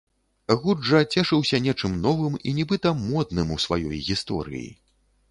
[0.61, 4.67] Гурт жа цешыўся нечым новым і нібыта модным у сваёй гісторыі.